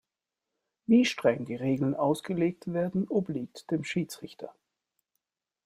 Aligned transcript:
Wie 0.87 1.05
streng 1.05 1.45
die 1.45 1.53
Regeln 1.53 1.93
ausgelegt 1.93 2.73
werden, 2.73 3.07
obliegt 3.07 3.69
dem 3.69 3.83
Schiedsrichter. 3.83 4.51